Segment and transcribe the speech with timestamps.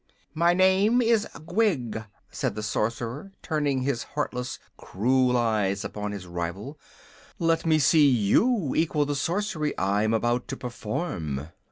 [0.33, 6.79] "My name is Gwig," said the Sorcerer, turning his heartless, cruel eyes upon his rival.
[7.37, 11.49] "Let me see you equal the sorcery I am about to perform."